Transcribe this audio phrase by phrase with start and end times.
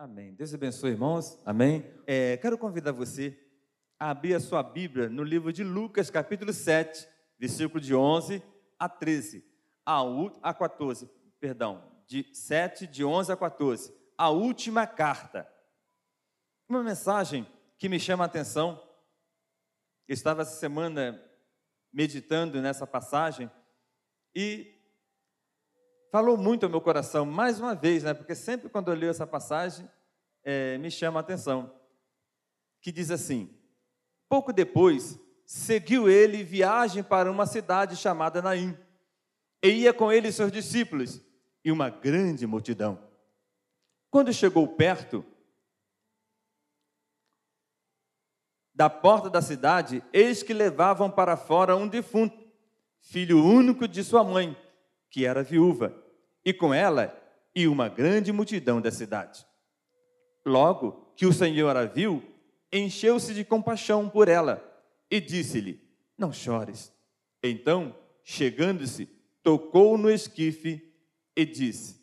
[0.00, 0.32] Amém.
[0.32, 1.42] Deus abençoe, irmãos.
[1.44, 1.84] Amém.
[2.06, 3.36] É, quero convidar você
[3.98, 7.04] a abrir a sua Bíblia no livro de Lucas, capítulo 7,
[7.36, 8.40] versículo de 11
[8.78, 9.44] a 13,
[9.84, 9.98] a,
[10.40, 15.52] a 14, perdão, de 7, de 11 a 14, a última carta.
[16.68, 17.44] Uma mensagem
[17.76, 18.80] que me chama a atenção.
[20.06, 21.20] Eu estava essa semana
[21.92, 23.50] meditando nessa passagem
[24.32, 24.77] e
[26.10, 28.14] falou muito ao meu coração, mais uma vez, né?
[28.14, 29.88] Porque sempre quando eu leio essa passagem,
[30.42, 31.74] é, me chama a atenção.
[32.80, 33.54] Que diz assim:
[34.28, 38.76] Pouco depois, seguiu ele viagem para uma cidade chamada Naim,
[39.62, 41.20] e ia com ele seus discípulos
[41.64, 43.06] e uma grande multidão.
[44.10, 45.24] Quando chegou perto
[48.72, 52.38] da porta da cidade, eis que levavam para fora um defunto,
[53.00, 54.56] filho único de sua mãe
[55.10, 55.94] que era viúva,
[56.44, 57.14] e com ela
[57.54, 59.46] e uma grande multidão da cidade.
[60.44, 62.22] Logo que o Senhor a viu,
[62.72, 64.62] encheu-se de compaixão por ela
[65.10, 65.80] e disse-lhe:
[66.16, 66.92] Não chores.
[67.42, 69.06] Então, chegando-se,
[69.42, 70.94] tocou no esquife
[71.36, 72.00] e disse: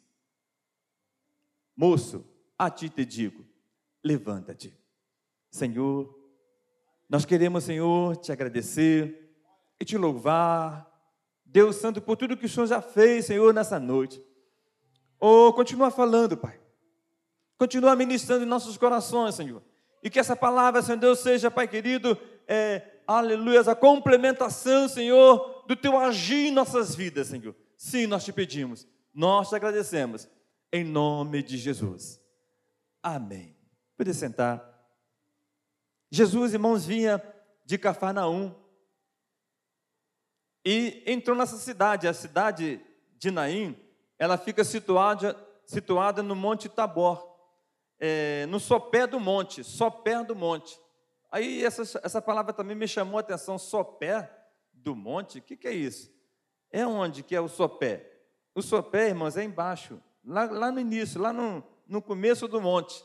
[1.75, 2.25] Moço,
[2.58, 3.45] a ti te digo,
[4.03, 4.73] levanta-te.
[5.52, 6.14] Senhor,
[7.09, 9.38] nós queremos, Senhor, te agradecer
[9.80, 10.94] e te louvar
[11.56, 14.22] Deus Santo, por tudo que o Senhor já fez, Senhor, nessa noite.
[15.17, 16.59] Oh, continua falando, Pai.
[17.58, 19.64] Continua ministrando em nossos corações, Senhor.
[20.03, 25.78] E que essa palavra, Senhor Deus, seja, Pai querido, é, aleluia, a complementação, Senhor, do
[25.78, 27.56] teu agir em nossas vidas, Senhor.
[27.78, 30.28] Sim, nós te pedimos, nós te agradecemos,
[30.73, 32.19] em nome de Jesus.
[33.02, 33.56] Amém.
[33.97, 34.62] Pode sentar.
[36.12, 37.23] Jesus, irmãos, vinha
[37.64, 38.53] de Cafarnaum,
[40.66, 42.81] e entrou nessa cidade, a cidade
[43.17, 43.77] de Naim,
[44.17, 47.35] ela fica situada, situada no Monte Tabor,
[47.99, 50.80] é, no sopé do monte, sopé do monte.
[51.31, 54.30] Aí essa, essa palavra também me chamou a atenção, sopé
[54.73, 56.12] do monte, o que, que é isso?
[56.72, 58.11] É onde que é o sopé?
[58.53, 63.03] O sopé, irmãos, é embaixo, lá, lá no início, lá no, no começo do monte.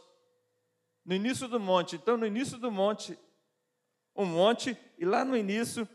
[1.04, 1.96] No início do monte.
[1.96, 3.18] Então, no início do monte,
[4.16, 5.88] um monte, e lá no início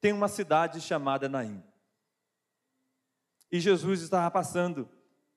[0.00, 1.62] tem uma cidade chamada Naim.
[3.50, 4.88] E Jesus estava passando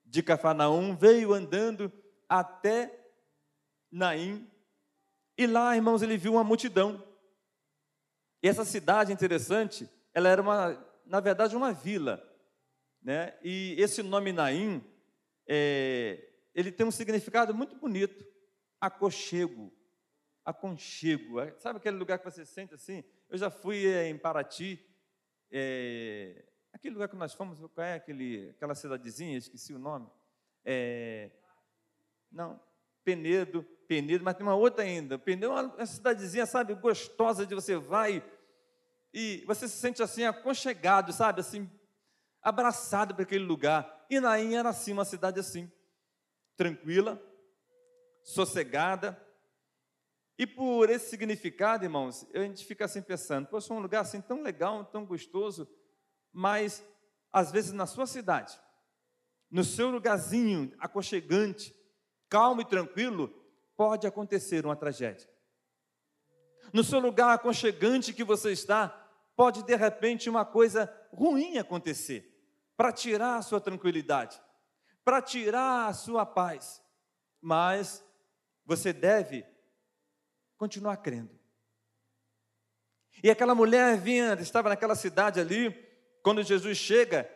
[0.04, 1.92] de Cafarnaum, veio andando
[2.28, 3.04] até
[3.90, 4.48] Naim,
[5.36, 7.02] e lá, irmãos, ele viu uma multidão.
[8.42, 12.22] E essa cidade interessante, ela era uma, na verdade, uma vila,
[13.02, 13.34] né?
[13.42, 14.84] E esse nome Naim,
[15.46, 16.24] é,
[16.54, 18.24] ele tem um significado muito bonito,
[18.80, 19.72] aconchego,
[20.44, 21.36] aconchego.
[21.58, 23.02] Sabe aquele lugar que você sente assim?
[23.30, 24.84] Eu já fui é, em Paraty,
[25.50, 30.08] é, aquele lugar que nós fomos, qual é aquele, aquela cidadezinha, esqueci o nome.
[30.64, 31.30] É,
[32.30, 32.60] não,
[33.04, 35.18] Penedo, Penedo, mas tem uma outra ainda.
[35.18, 38.22] Penedo é uma, cidadezinha, sabe, gostosa de você vai
[39.12, 41.70] e você se sente assim aconchegado, sabe, assim,
[42.42, 44.06] abraçado para aquele lugar.
[44.10, 45.70] E Naim era assim, uma cidade assim,
[46.56, 47.22] tranquila,
[48.24, 49.20] sossegada,
[50.36, 54.42] e por esse significado, irmãos, a gente fica assim pensando, poxa, um lugar assim tão
[54.42, 55.68] legal, tão gostoso,
[56.32, 56.84] mas
[57.32, 58.58] às vezes na sua cidade,
[59.48, 61.74] no seu lugarzinho aconchegante,
[62.28, 63.28] calmo e tranquilo,
[63.76, 65.28] pode acontecer uma tragédia.
[66.72, 68.88] No seu lugar aconchegante que você está,
[69.36, 72.32] pode de repente uma coisa ruim acontecer,
[72.76, 74.40] para tirar a sua tranquilidade,
[75.04, 76.82] para tirar a sua paz.
[77.40, 78.04] Mas
[78.64, 79.46] você deve
[80.64, 81.38] continuar crendo.
[83.22, 85.70] E aquela mulher vinha, estava naquela cidade ali,
[86.22, 87.30] quando Jesus chega,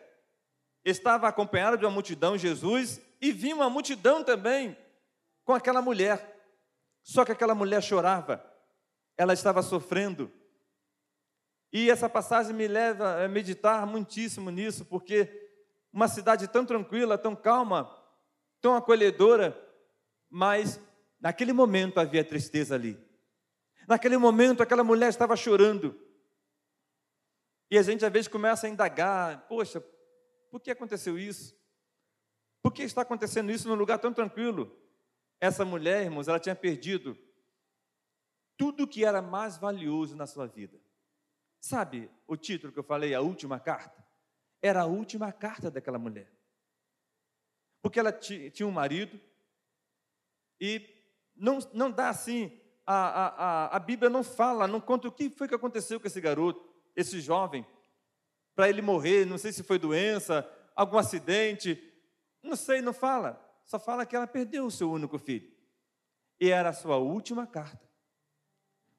[0.83, 4.75] estava acompanhado de uma multidão, Jesus, e vinha uma multidão também
[5.43, 6.43] com aquela mulher.
[7.03, 8.43] Só que aquela mulher chorava,
[9.15, 10.31] ela estava sofrendo.
[11.71, 15.29] E essa passagem me leva a meditar muitíssimo nisso, porque
[15.93, 17.95] uma cidade tão tranquila, tão calma,
[18.59, 19.55] tão acolhedora,
[20.31, 20.79] mas
[21.19, 23.08] naquele momento havia tristeza ali.
[23.89, 25.99] Naquele momento, aquela mulher estava chorando.
[27.71, 29.83] E a gente às vezes começa a indagar: poxa,
[30.51, 31.57] por que aconteceu isso?
[32.61, 34.79] Por que está acontecendo isso num lugar tão tranquilo?
[35.41, 37.17] Essa mulher, irmãos, ela tinha perdido
[38.55, 40.79] tudo que era mais valioso na sua vida.
[41.59, 44.05] Sabe o título que eu falei, a última carta?
[44.61, 46.31] Era a última carta daquela mulher.
[47.81, 49.19] Porque ela tinha um marido
[50.61, 50.87] e
[51.35, 52.58] não, não dá assim
[52.91, 56.19] a, a, a, Bíblia não fala, não conta o que foi que aconteceu com esse
[56.19, 57.63] garoto, esse jovem,
[58.55, 61.79] para ele morrer, não sei se foi doença, algum acidente,
[62.41, 63.39] não sei, não fala.
[63.63, 65.47] Só fala que ela perdeu o seu único filho.
[66.39, 67.87] e era a sua última carta.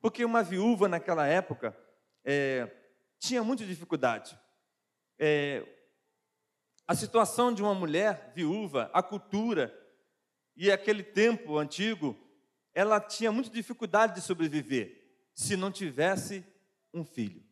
[0.00, 1.76] Porque uma viúva naquela época
[2.24, 2.70] é,
[3.18, 4.38] tinha muita dificuldade.
[5.18, 5.66] É,
[6.86, 9.76] a situação de uma mulher viúva, a cultura
[10.56, 12.16] e aquele tempo antigo,
[12.74, 15.00] ela tinha muita dificuldade de sobreviver
[15.34, 16.44] se não tivesse
[16.92, 17.42] um filho.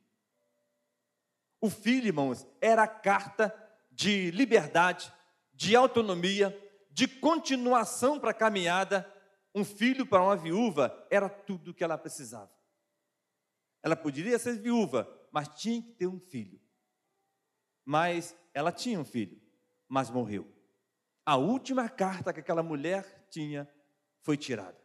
[1.60, 3.54] O filho, irmãos, era a carta
[3.90, 5.12] de liberdade,
[5.52, 6.56] de autonomia,
[6.90, 9.10] de continuação para a caminhada.
[9.54, 12.50] Um filho para uma viúva era tudo o que ela precisava.
[13.82, 16.60] Ela poderia ser viúva, mas tinha que ter um filho.
[17.84, 19.40] Mas ela tinha um filho,
[19.88, 20.46] mas morreu.
[21.24, 23.68] A última carta que aquela mulher tinha
[24.20, 24.78] foi tirada.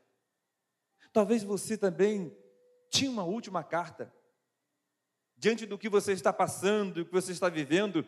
[1.13, 2.36] Talvez você também
[2.89, 4.13] tinha uma última carta
[5.38, 8.06] diante do que você está passando, do que você está vivendo,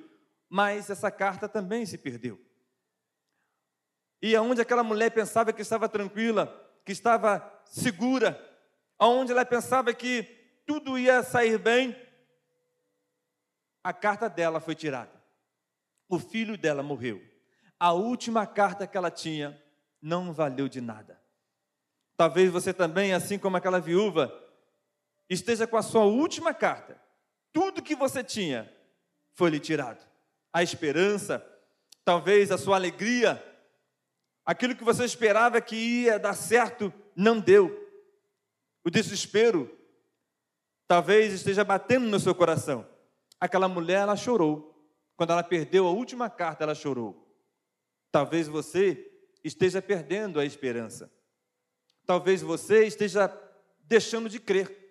[0.49, 2.39] mas essa carta também se perdeu.
[4.21, 6.47] E aonde aquela mulher pensava que estava tranquila,
[6.83, 8.39] que estava segura,
[8.97, 10.23] aonde ela pensava que
[10.65, 11.95] tudo ia sair bem,
[13.83, 15.21] a carta dela foi tirada.
[16.07, 17.21] O filho dela morreu.
[17.79, 19.61] A última carta que ela tinha
[20.01, 21.21] não valeu de nada.
[22.17, 24.33] Talvez você também, assim como aquela viúva,
[25.29, 26.99] esteja com a sua última carta.
[27.51, 28.71] Tudo que você tinha
[29.33, 30.05] foi lhe tirado
[30.55, 31.45] a esperança,
[32.05, 33.43] talvez a sua alegria,
[34.45, 37.77] aquilo que você esperava que ia dar certo, não deu.
[38.81, 39.69] O desespero
[40.87, 42.87] talvez esteja batendo no seu coração.
[43.37, 44.73] Aquela mulher, ela chorou.
[45.17, 47.29] Quando ela perdeu a última carta, ela chorou.
[48.09, 49.11] Talvez você
[49.43, 51.11] esteja perdendo a esperança.
[52.05, 53.27] Talvez você esteja
[53.79, 54.83] deixando de crer.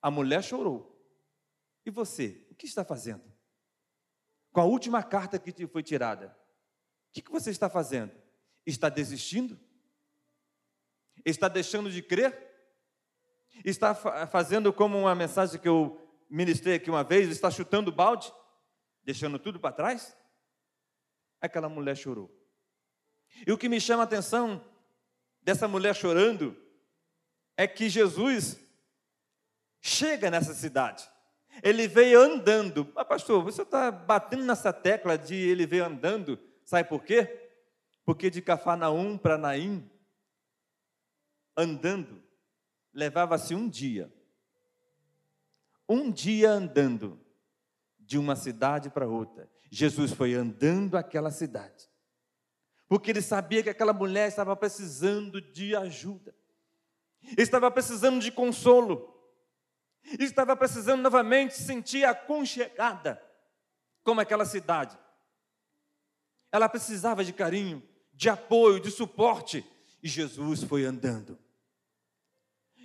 [0.00, 0.92] A mulher chorou.
[1.84, 3.36] E você, o que está fazendo?
[4.56, 6.34] com a última carta que te foi tirada,
[7.10, 8.10] o que, você está fazendo?
[8.64, 9.60] Está desistindo?
[11.26, 12.34] Está deixando de crer?
[13.62, 18.32] Está fazendo como uma mensagem que eu ministrei aqui uma vez, está chutando balde,
[19.04, 20.16] deixando tudo para trás?
[21.38, 22.34] Aquela mulher chorou.
[23.46, 24.64] E o que me chama a atenção
[25.46, 26.56] dessa mulher chorando
[27.56, 28.58] é que Jesus
[29.80, 31.08] chega nessa cidade.
[31.62, 32.92] Ele veio andando.
[32.96, 36.36] Ah, pastor, você está batendo nessa tecla de ele veio andando.
[36.64, 37.48] Sabe por quê?
[38.04, 39.88] Porque de Cafarnaum para Naim,
[41.56, 42.20] andando,
[42.92, 44.12] levava-se um dia.
[45.88, 47.20] Um dia andando
[48.00, 49.48] de uma cidade para outra.
[49.70, 51.88] Jesus foi andando aquela cidade.
[52.88, 56.34] Porque ele sabia que aquela mulher estava precisando de ajuda.
[57.36, 59.16] Estava precisando de consolo
[60.18, 63.20] estava precisando novamente sentir aconchegada
[64.04, 64.96] como aquela cidade.
[66.52, 69.64] Ela precisava de carinho, de apoio, de suporte,
[70.02, 71.38] e Jesus foi andando.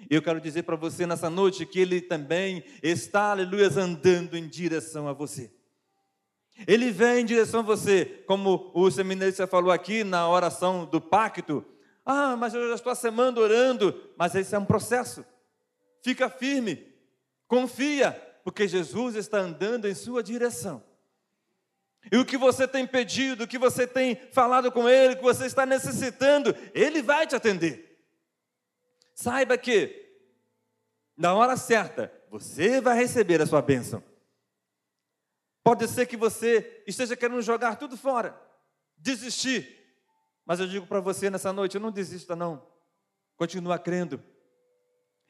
[0.09, 5.07] Eu quero dizer para você nessa noite que Ele também está, aleluia, andando em direção
[5.07, 5.53] a você.
[6.67, 11.65] Ele vem em direção a você, como o seminarista falou aqui na oração do pacto.
[12.05, 15.25] Ah, mas eu já estou a semana orando, mas esse é um processo.
[16.01, 16.91] Fica firme,
[17.51, 18.13] Confia,
[18.45, 20.81] porque Jesus está andando em sua direção.
[22.09, 25.23] E o que você tem pedido, o que você tem falado com Ele, o que
[25.23, 27.99] você está necessitando, Ele vai te atender.
[29.13, 30.13] Saiba que,
[31.17, 34.01] na hora certa, você vai receber a sua bênção.
[35.63, 38.39] Pode ser que você esteja querendo jogar tudo fora,
[38.97, 39.77] desistir.
[40.45, 42.65] Mas eu digo para você nessa noite: não desista, não.
[43.37, 44.21] Continua crendo.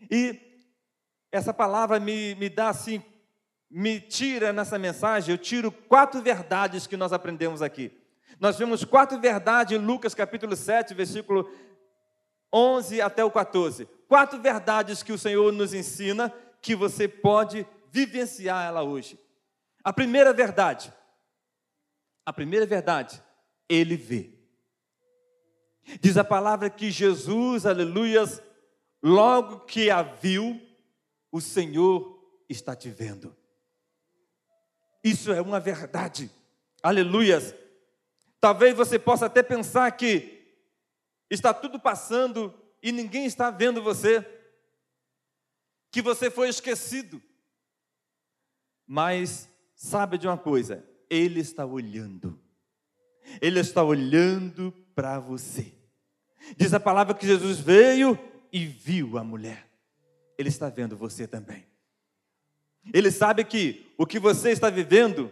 [0.10, 0.40] E
[1.32, 3.04] essa palavra me, me dá assim,
[3.70, 7.92] me tira nessa mensagem, eu tiro quatro verdades que nós aprendemos aqui.
[8.40, 11.50] Nós vemos quatro verdades em Lucas capítulo 7, versículo
[12.54, 13.86] 11 até o 14.
[14.08, 19.20] Quatro verdades que o Senhor nos ensina que você pode vivenciar ela hoje.
[19.84, 20.94] A primeira verdade,
[22.26, 23.22] a primeira verdade,
[23.68, 24.32] ele vê.
[26.00, 28.42] Diz a palavra que Jesus, aleluias,
[29.02, 30.62] logo que a viu,
[31.32, 33.36] o Senhor está te vendo.
[35.04, 36.30] Isso é uma verdade.
[36.84, 37.56] Aleluias.
[38.40, 40.42] Talvez você possa até pensar que
[41.30, 44.26] está tudo passando e ninguém está vendo você,
[45.92, 47.22] que você foi esquecido.
[48.86, 49.50] Mas
[49.82, 50.86] sabe de uma coisa?
[51.10, 52.40] Ele está olhando.
[53.42, 55.74] Ele está olhando para você.
[56.56, 58.18] Diz a palavra que Jesus veio
[58.54, 59.68] e viu a mulher.
[60.38, 61.66] Ele está vendo você também.
[62.94, 65.32] Ele sabe que o que você está vivendo,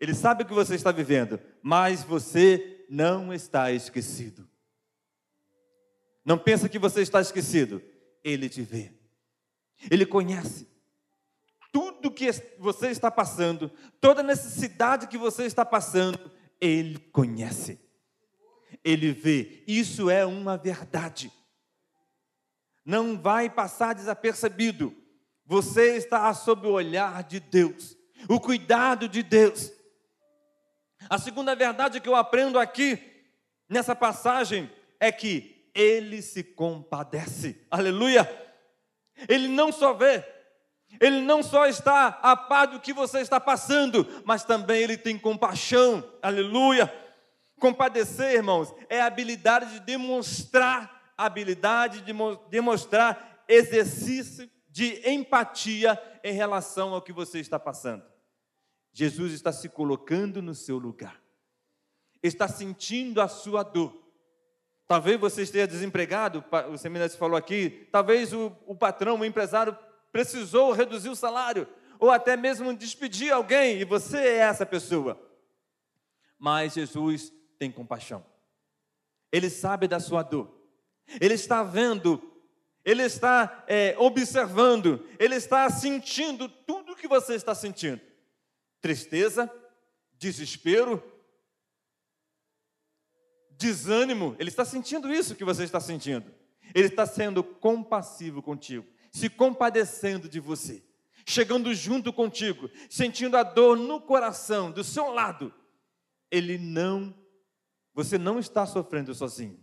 [0.00, 4.48] ele sabe o que você está vivendo, mas você não está esquecido.
[6.24, 7.82] Não pensa que você está esquecido.
[8.24, 8.92] Ele te vê.
[9.90, 10.70] Ele conhece
[12.00, 16.30] tudo que você está passando, toda necessidade que você está passando,
[16.60, 17.78] ele conhece.
[18.82, 19.62] Ele vê.
[19.66, 21.30] Isso é uma verdade.
[22.84, 24.96] Não vai passar desapercebido.
[25.44, 27.96] Você está sob o olhar de Deus,
[28.28, 29.70] o cuidado de Deus.
[31.08, 32.98] A segunda verdade que eu aprendo aqui,
[33.68, 37.66] nessa passagem, é que Ele se compadece.
[37.70, 38.28] Aleluia!
[39.28, 40.24] Ele não só vê,
[40.98, 45.18] Ele não só está a par do que você está passando, mas também Ele tem
[45.18, 46.02] compaixão.
[46.22, 46.92] Aleluia!
[47.60, 52.12] Compadecer, irmãos, é a habilidade de demonstrar, habilidade de
[52.48, 58.02] demonstrar exercício de empatia em relação ao que você está passando.
[58.92, 61.20] Jesus está se colocando no seu lugar,
[62.22, 64.00] está sentindo a sua dor.
[64.88, 69.76] Talvez você esteja desempregado, o seminarista falou aqui, talvez o, o patrão, o empresário
[70.12, 75.20] precisou reduzir o salário, ou até mesmo despedir alguém, e você é essa pessoa.
[76.38, 78.24] Mas Jesus tem compaixão,
[79.30, 80.50] Ele sabe da sua dor,
[81.20, 82.30] Ele está vendo
[82.84, 88.00] ele está é, observando, ele está sentindo tudo o que você está sentindo:
[88.80, 89.52] tristeza,
[90.18, 91.02] desespero,
[93.50, 94.34] desânimo.
[94.38, 96.32] Ele está sentindo isso que você está sentindo.
[96.74, 100.82] Ele está sendo compassivo contigo, se compadecendo de você,
[101.26, 105.52] chegando junto contigo, sentindo a dor no coração, do seu lado.
[106.30, 107.14] Ele não,
[107.92, 109.58] você não está sofrendo sozinho.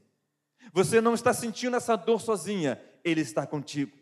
[0.73, 2.81] Você não está sentindo essa dor sozinha.
[3.03, 3.97] Ele está contigo.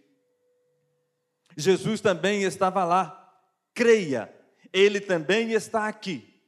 [1.55, 3.33] Jesus também estava lá,
[3.73, 4.33] creia,
[4.73, 6.41] Ele também está aqui,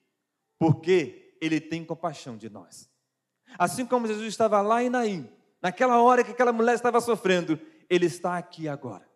[0.60, 2.90] porque Ele tem compaixão de nós.
[3.58, 5.30] Assim como Jesus estava lá em Naim,
[5.62, 9.08] naquela hora que aquela mulher estava sofrendo, Ele está aqui agora,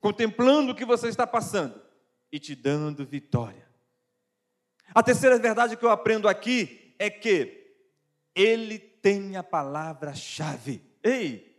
[0.00, 1.80] contemplando o que você está passando
[2.32, 3.68] e te dando vitória.
[4.94, 7.74] A terceira verdade que eu aprendo aqui é que
[8.34, 10.82] Ele tem a palavra-chave.
[11.02, 11.50] Ei,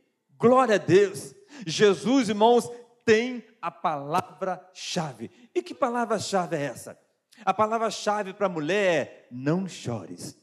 [0.41, 1.36] Glória a Deus.
[1.68, 2.68] Jesus, irmãos,
[3.06, 5.30] tem a palavra-chave.
[5.53, 7.00] E que palavra-chave é essa?
[7.46, 10.36] A palavra-chave para a mulher é: não chores.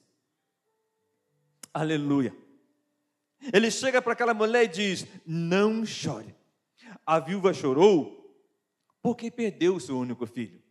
[1.75, 2.33] Aleluia.
[3.52, 6.35] Ele chega para aquela mulher e diz: não chore.
[7.04, 8.16] A viúva chorou
[9.02, 10.62] porque perdeu o seu único filho.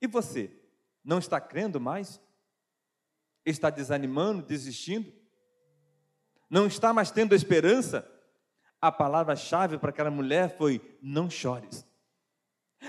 [0.00, 0.50] E você,
[1.04, 2.20] não está crendo mais?
[3.44, 5.12] Está desanimando, desistindo?
[6.52, 8.06] não está mais tendo esperança,
[8.78, 11.82] a palavra-chave para aquela mulher foi: não chores.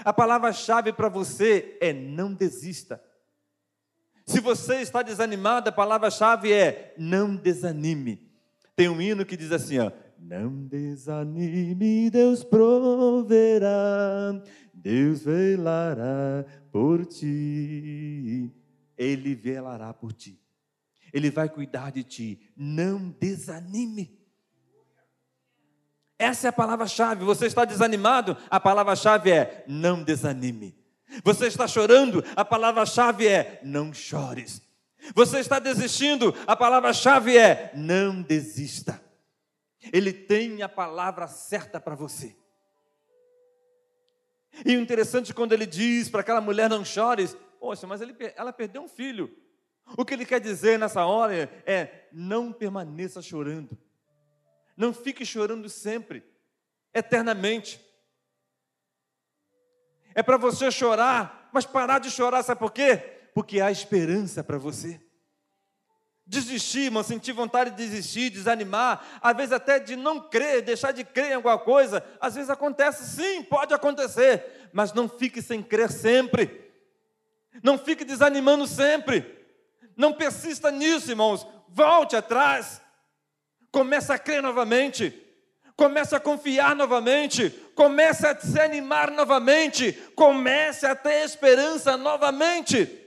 [0.03, 3.01] A palavra-chave para você é: não desista.
[4.25, 8.31] Se você está desanimado, a palavra-chave é: não desanime.
[8.75, 13.69] Tem um hino que diz assim: ó, não desanime, Deus proverá,
[14.73, 18.51] Deus velará por ti,
[18.97, 20.39] Ele velará por ti.
[21.13, 22.39] Ele vai cuidar de ti.
[22.57, 24.19] Não desanime.
[26.17, 27.23] Essa é a palavra-chave.
[27.23, 28.35] Você está desanimado?
[28.49, 30.75] A palavra-chave é não desanime.
[31.23, 32.23] Você está chorando?
[32.35, 34.61] A palavra-chave é não chores.
[35.13, 36.33] Você está desistindo?
[36.47, 39.01] A palavra-chave é não desista.
[39.91, 42.35] Ele tem a palavra certa para você.
[44.65, 48.15] E o interessante é quando ele diz para aquela mulher não chores, poxa, mas ele,
[48.35, 49.35] ela perdeu um filho.
[49.97, 53.77] O que ele quer dizer nessa hora é: não permaneça chorando.
[54.77, 56.23] Não fique chorando sempre,
[56.93, 57.81] eternamente.
[60.15, 62.97] É para você chorar, mas parar de chorar, sabe por quê?
[63.33, 64.99] Porque há esperança para você.
[66.25, 71.03] Desistir, mas sentir vontade de desistir, desanimar, às vezes até de não crer, deixar de
[71.03, 75.91] crer em alguma coisa, às vezes acontece, sim, pode acontecer, mas não fique sem crer
[75.91, 76.63] sempre.
[77.61, 79.43] Não fique desanimando sempre.
[79.95, 81.45] Não persista nisso, irmãos.
[81.69, 82.81] Volte atrás.
[83.71, 85.22] Comece a crer novamente.
[85.75, 87.49] Comece a confiar novamente.
[87.75, 89.93] Comece a se animar novamente.
[90.15, 92.99] Comece a ter esperança novamente.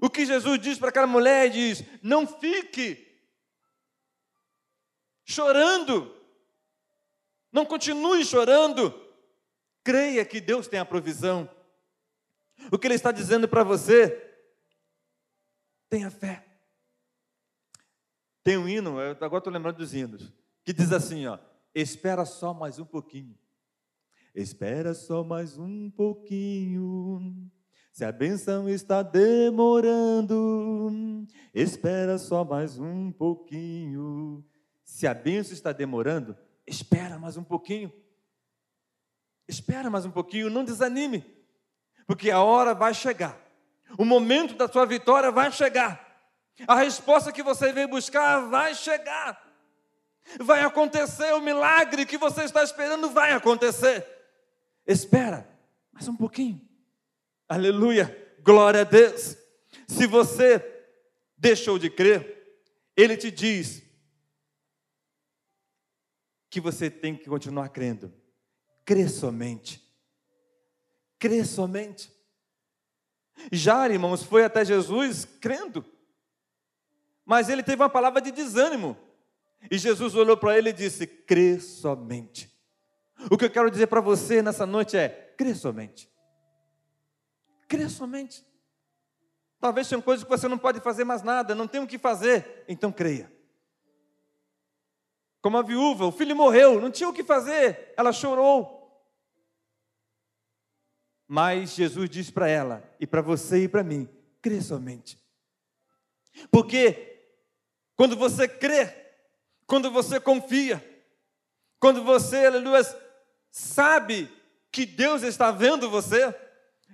[0.00, 3.06] O que Jesus diz para aquela mulher diz: não fique
[5.24, 6.14] chorando.
[7.52, 8.94] Não continue chorando.
[9.82, 11.48] Creia que Deus tem a provisão.
[12.70, 14.26] O que Ele está dizendo para você
[15.88, 16.44] Tenha fé.
[18.42, 20.32] Tem um hino, agora estou lembrando dos hinos,
[20.66, 21.38] que diz assim: ó,
[21.72, 23.38] espera só mais um pouquinho.
[24.34, 27.50] Espera só mais um pouquinho.
[27.92, 30.36] Se a benção está demorando,
[31.54, 34.44] espera só mais um pouquinho.
[34.84, 37.90] Se a benção está demorando, espera mais um pouquinho.
[39.48, 41.24] Espera mais um pouquinho, não desanime,
[42.08, 43.40] porque a hora vai chegar.
[43.96, 46.04] O momento da sua vitória vai chegar.
[46.66, 49.45] A resposta que você veio buscar vai chegar.
[50.40, 54.06] Vai acontecer o milagre que você está esperando, vai acontecer.
[54.86, 55.48] Espera
[55.92, 56.60] mais um pouquinho.
[57.48, 59.36] Aleluia, glória a Deus.
[59.88, 60.62] Se você
[61.38, 62.58] deixou de crer,
[62.96, 63.82] Ele te diz
[66.50, 68.12] que você tem que continuar crendo.
[68.84, 69.82] Crê somente.
[71.18, 72.12] Crê somente.
[73.52, 75.84] Já, irmãos, foi até Jesus crendo.
[77.24, 78.96] Mas ele teve uma palavra de desânimo.
[79.70, 82.54] E Jesus olhou para ele e disse: crê somente.
[83.30, 86.10] O que eu quero dizer para você nessa noite é: crê somente.
[87.68, 88.46] Crê somente.
[89.58, 92.64] Talvez tenham coisas que você não pode fazer mais nada, não tem o que fazer,
[92.68, 93.32] então creia.
[95.40, 98.76] Como a viúva, o filho morreu, não tinha o que fazer, ela chorou.
[101.26, 104.08] Mas Jesus disse para ela, e para você e para mim:
[104.40, 105.18] crê somente.
[106.50, 107.16] Porque
[107.96, 109.05] quando você crê,
[109.66, 110.82] quando você confia,
[111.78, 112.82] quando você, aleluia,
[113.50, 114.30] sabe
[114.70, 116.34] que Deus está vendo você,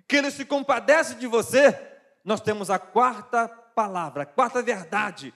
[0.09, 1.79] que Ele se compadece de você,
[2.25, 5.35] nós temos a quarta palavra, a quarta verdade,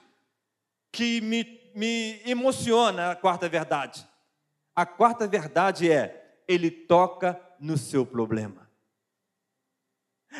[0.91, 4.07] que me, me emociona a quarta verdade.
[4.75, 8.69] A quarta verdade é: Ele toca no seu problema.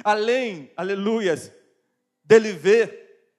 [0.04, 1.52] Além, aleluias,
[2.24, 3.34] dele ver,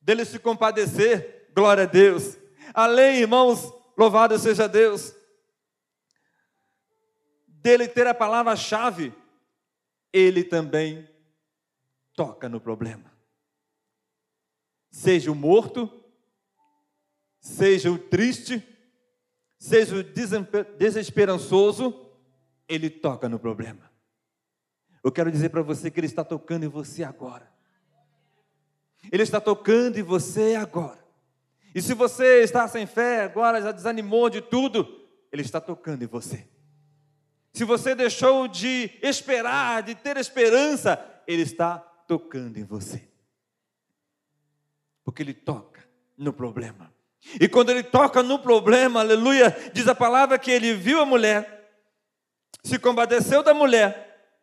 [0.00, 2.36] dele se compadecer, glória a Deus.
[2.74, 5.14] Além, irmãos, louvado seja Deus,
[7.46, 9.14] dele ter a palavra-chave,
[10.12, 11.08] ele também
[12.12, 13.12] toca no problema.
[14.90, 15.88] Seja o morto,
[17.38, 18.60] seja o triste,
[19.56, 22.10] seja o desesperançoso,
[22.68, 23.88] ele toca no problema.
[25.02, 27.52] Eu quero dizer para você que ele está tocando em você agora.
[29.12, 31.03] Ele está tocando em você agora.
[31.74, 36.06] E se você está sem fé, agora já desanimou de tudo, ele está tocando em
[36.06, 36.48] você.
[37.54, 43.08] Se você deixou de esperar, de ter esperança, Ele está tocando em você.
[45.04, 46.92] Porque Ele toca no problema.
[47.40, 51.72] E quando Ele toca no problema, aleluia, diz a palavra que Ele viu a mulher,
[52.64, 54.34] se compadeceu da mulher,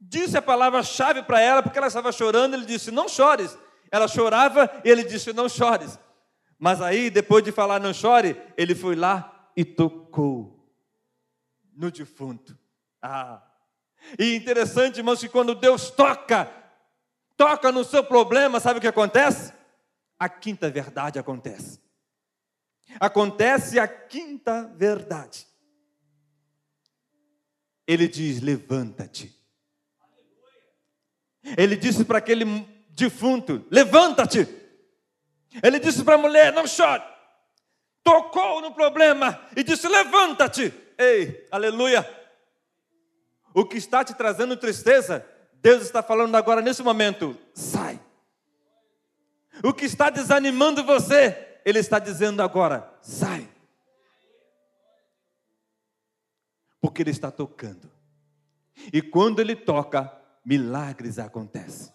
[0.00, 3.58] disse a palavra-chave para ela, porque ela estava chorando, ele disse: Não chores.
[3.92, 5.98] Ela chorava e ele disse: Não chores.
[6.58, 10.66] Mas aí, depois de falar não chore, ele foi lá e tocou
[11.74, 12.56] no defunto.
[13.02, 13.42] Ah.
[14.18, 16.50] E interessante, irmãos, que quando Deus toca,
[17.36, 19.52] toca no seu problema, sabe o que acontece?
[20.18, 21.80] A quinta verdade acontece.
[22.98, 25.46] Acontece a quinta verdade.
[27.86, 29.36] Ele diz: Levanta-te.
[31.58, 32.44] Ele disse para aquele
[32.92, 34.46] defunto: Levanta-te.
[35.62, 37.02] Ele disse para a mulher: Não chore.
[38.02, 40.72] Tocou no problema e disse: Levanta-te.
[40.98, 42.08] Ei, aleluia!
[43.54, 48.00] O que está te trazendo tristeza, Deus está falando agora nesse momento: sai.
[49.62, 53.48] O que está desanimando você, Ele está dizendo agora: sai.
[56.80, 57.90] Porque Ele está tocando.
[58.92, 60.12] E quando Ele toca,
[60.44, 61.92] milagres acontecem.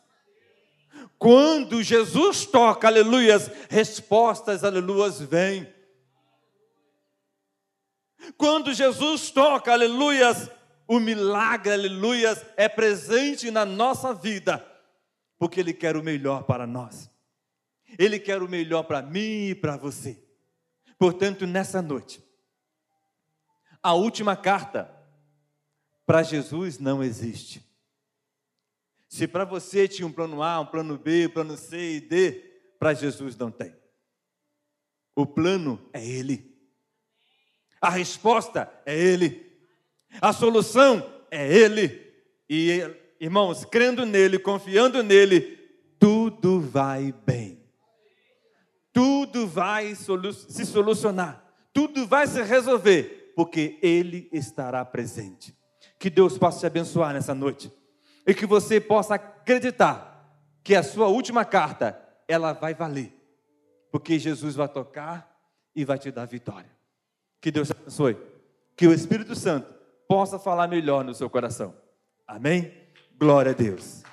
[1.19, 5.67] Quando Jesus toca, aleluias, respostas, aleluias, vêm.
[8.37, 10.49] Quando Jesus toca, aleluias,
[10.87, 14.65] o milagre, aleluias, é presente na nossa vida,
[15.39, 17.09] porque Ele quer o melhor para nós.
[17.97, 20.23] Ele quer o melhor para mim e para você.
[20.99, 22.23] Portanto, nessa noite,
[23.81, 24.91] a última carta
[26.05, 27.66] para Jesus não existe.
[29.07, 32.31] Se para você tinha um plano A, um plano B, um plano C e D,
[32.79, 33.73] para Jesus não tem.
[35.15, 36.55] O plano é Ele.
[37.81, 39.45] A resposta é Ele.
[40.21, 42.05] A solução é Ele.
[42.49, 42.81] E,
[43.19, 45.57] irmãos, crendo nele, confiando nele,
[45.99, 47.63] tudo vai bem.
[48.93, 51.43] Tudo vai solu se solucionar.
[51.73, 55.55] Tudo vai se resolver, porque Ele estará presente.
[55.99, 57.71] Que Deus possa te abençoar nessa noite.
[58.27, 60.17] E que você possa acreditar
[60.61, 63.13] que a sua última carta, ela vai valer.
[63.89, 65.33] Porque Jesus vai tocar
[65.73, 66.69] e vai te dar vitória.
[67.39, 68.17] Que Deus te abençoe.
[68.75, 69.73] Que o Espírito Santo
[70.09, 71.73] possa falar melhor no seu coração.
[72.27, 72.73] Amém?
[73.17, 74.03] Glória a Deus.